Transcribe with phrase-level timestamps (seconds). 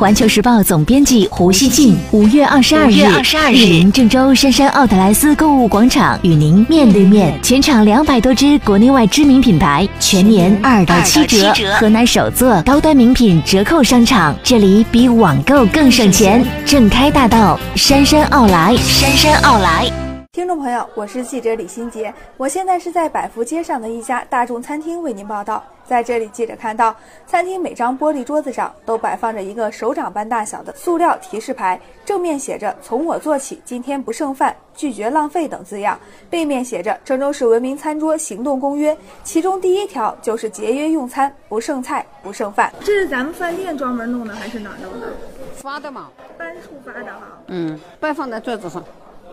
[0.00, 7.38] 环球时报总编辑胡锡进，五月二十二日，莅临郑州杉杉奥特莱斯购物广场，与您面对面。
[7.42, 11.52] 全场两百多支国内外知名品牌，全年二到七折。
[11.78, 16.42] 河南首座高端名品折扣商场，这里比网购更省钱。
[16.64, 20.09] 正开大道，杉杉奥莱，杉杉奥莱。
[20.32, 25.60] 听众朋友，我是记者李新杰，我现在是在百福街上的一家大众餐厅为您报道。
[25.84, 26.94] 在这里，记者看到
[27.26, 35.98] 餐厅每张玻璃桌子上都摆放着一个手掌般大小的塑料提示牌，正面写着“从我做起，今天不剩饭，拒绝浪费”等字样，
[36.30, 38.94] 背面写着《郑州市文明餐桌行动公约》，
[39.24, 42.72] 其中第一条就是节约用餐，不剩菜，不剩饭。
[42.78, 45.08] 这是咱们饭店专门弄的，还是哪弄的？
[45.56, 46.08] 发的嘛，
[46.38, 47.36] 搬出发的哈。
[47.48, 48.80] 嗯，摆放在桌子上。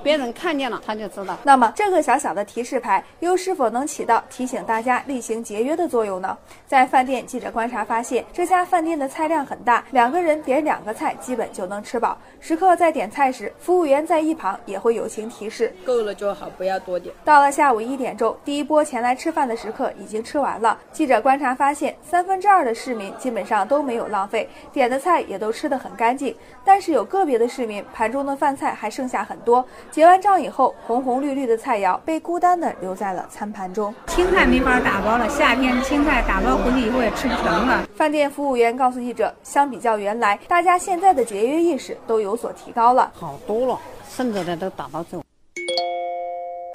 [0.03, 1.37] 别人看见了，他就知道。
[1.43, 6.37] 那么，这个小小的提示牌又是否能起到提醒大家厉行节约的作用呢？
[6.65, 12.17] 在饭店，记者观察发现，这家饭店的菜量很大，两个人点两个菜基本就能吃饱。
[12.39, 20.77] 食客在点菜时，服务员在一旁也会友情提示：“够了就好，不要多点。”到了下午一点钟，第一波前来吃饭的食客已经吃完了。
[20.91, 26.35] 记者观察发现，三分之二的市民基本上都没有浪费，点的菜也都吃得很干净。
[26.63, 29.65] 但是有个别的市民盘中的饭菜还剩下很多。
[29.91, 33.93] 结完账以后，红红绿绿的菜肴被孤单的留在了餐盘中。
[34.07, 37.87] 青菜没法打包了，夏天青菜打包回去以后也吃不成了。
[37.95, 45.23] 饭店服务员告诉记者，相比较原来，大家现在的节约意识都有所提高了，好多了，剩着的都打包走。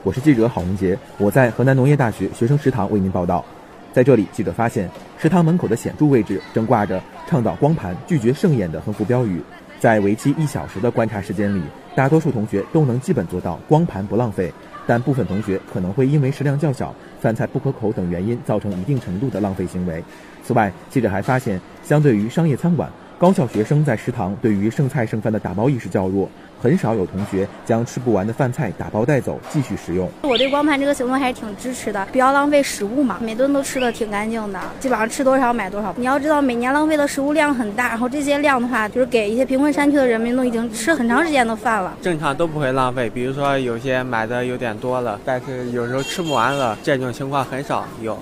[0.02, 3.44] 我是记者郝文杰，我在河南农业大学学生食堂为您报道。
[3.92, 9.40] 在这里，记者发现食堂门口的显著位置正挂着倡导光盘、拒绝剩宴的横幅标语。
[9.78, 11.60] 在为期一小时的观察时间里，
[11.95, 14.53] 大多数同学都能基本做到光盘不浪费，
[14.87, 20.03] 但部分同学可能会因为食量较小、饭菜不可口等原因，造成一定程度的浪费行为。
[20.43, 22.91] 此外，记者还发现，相对于商业餐馆。
[23.23, 26.28] 高校学生在食堂对于剩菜剩饭的打包意识较弱，
[26.61, 30.11] 很少有同学将吃不完的饭菜打包带走继续食用。
[30.23, 35.95] 我对光盘这个行动还是挺支持的，不要浪费食物嘛，每顿都吃的挺干净的，基本上吃多少买多少。
[35.96, 41.96] 你要知道，每年浪费的食物量很大，然后这些量的话，就是给一些贫困山区的人民都已经吃很长时间的饭了。
[42.02, 48.19] 正常都不会浪费，比如说有些买的有点多了，但是有时候吃不完了，这种情况很少有。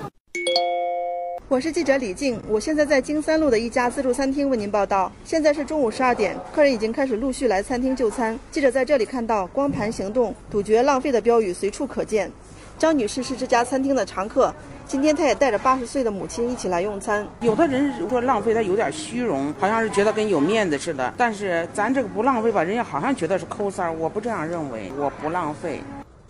[1.51, 5.11] 我是记者李静，我现在在京三路的一家自助餐厅为您报道。
[5.25, 8.39] 现在是中午十二点，客人已经开始陆续来餐厅就餐。
[8.53, 12.31] 记者在这里看到“光盘行动，杜绝浪费”的标语随处可见。
[12.79, 14.55] 张女士是这家餐厅的常客，
[14.87, 17.27] 今天她也带着八十岁的母亲一起来用餐。
[17.41, 21.13] 有的人说浪费，他有点虚荣，好像是觉得跟有面子似的。
[21.17, 25.81] 但是咱这个不浪费吧，人家好像觉得是抠三儿，我不这样认为，我不浪费。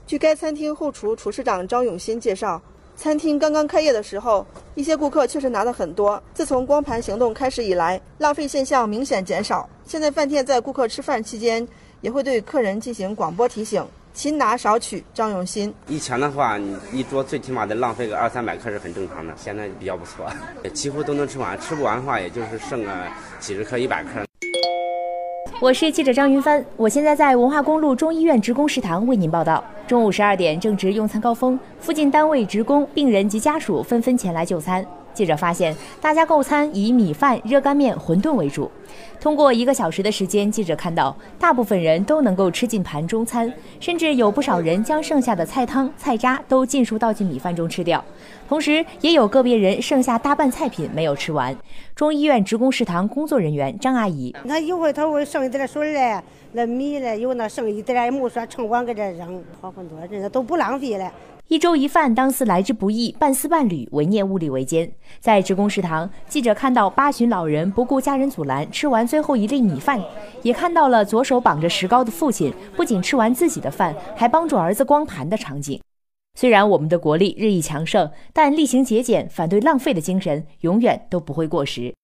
[0.06, 2.58] 据该餐厅后厨厨师长张永新介绍。
[2.97, 4.47] 餐厅刚刚开业的时候，
[4.81, 6.21] 一些顾客确实拿的很多。
[6.33, 9.69] 自从光盘行动开始以来，浪费现象明显减少。
[9.85, 11.69] 现在饭店在顾客吃饭期间，
[12.01, 15.05] 也会对客人进行广播提醒：勤拿少取。
[15.13, 20.27] 张永新，以前的话，你一桌最起码得浪费个二三百克是很正常的，现在比较不错，
[20.73, 21.61] 几乎都能吃完。
[21.61, 22.91] 吃不完的话，也就是剩个
[23.39, 24.30] 几十克、一百克。
[25.60, 29.62] 我是记者张云帆，我现在在文化公路中医院职工食堂为您报道。
[29.87, 34.82] 中午十二点正值用餐高峰，附近单位职工、病人及家属纷纷前来就餐。
[35.12, 38.71] 记者发现，大家购餐以米饭、热干面、馄饨为主。
[39.21, 48.03] 通过一个小时的时间，记者看到，大部分人都能够吃进盘中餐，甚至有不少人将剩下的菜汤、菜渣都尽数倒进米饭中吃掉。
[48.49, 51.54] 同时，也有个别人剩下大半菜品没有吃完。
[51.94, 56.20] 中医院职工食堂工作人员张阿姨，那一会儿他会剩一点水嘞，
[56.53, 61.12] 那米嘞，有那剩一点也没说盛碗给这扔，好很多，人家都不浪费了。
[61.49, 64.93] 一粥一饭，当思来之不易；半丝半缕，唯念物力维艰。
[65.21, 70.03] 在职工食堂，记者看到八旬老人不顾家人阻拦，吃完最后一粒米饭，
[70.43, 75.81] 也看到了左手绑着石膏的父亲不仅吃完自己的饭，还帮助儿子光盘的场景。
[76.38, 81.94] 虽然我们的国力日益强盛，但厉行节俭、反对浪费的精神永远都不会过时。